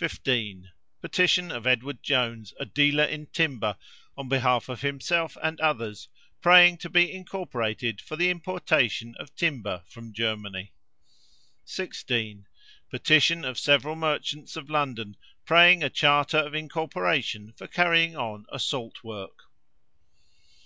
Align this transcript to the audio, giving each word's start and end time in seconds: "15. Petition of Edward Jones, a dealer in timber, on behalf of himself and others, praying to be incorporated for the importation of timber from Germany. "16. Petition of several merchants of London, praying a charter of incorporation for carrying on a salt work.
"15. 0.00 0.68
Petition 1.00 1.50
of 1.50 1.66
Edward 1.66 2.02
Jones, 2.02 2.52
a 2.60 2.66
dealer 2.66 3.04
in 3.04 3.24
timber, 3.24 3.78
on 4.14 4.28
behalf 4.28 4.68
of 4.68 4.82
himself 4.82 5.34
and 5.42 5.58
others, 5.62 6.08
praying 6.42 6.76
to 6.76 6.90
be 6.90 7.10
incorporated 7.10 7.98
for 7.98 8.16
the 8.16 8.28
importation 8.28 9.14
of 9.18 9.34
timber 9.34 9.82
from 9.88 10.12
Germany. 10.12 10.74
"16. 11.64 12.46
Petition 12.90 13.46
of 13.46 13.58
several 13.58 13.96
merchants 13.96 14.56
of 14.58 14.68
London, 14.68 15.16
praying 15.46 15.82
a 15.82 15.88
charter 15.88 16.36
of 16.36 16.54
incorporation 16.54 17.54
for 17.56 17.66
carrying 17.66 18.14
on 18.14 18.44
a 18.52 18.58
salt 18.58 19.02
work. 19.02 19.44